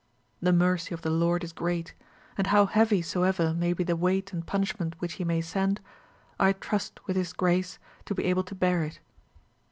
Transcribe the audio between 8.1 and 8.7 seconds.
be able to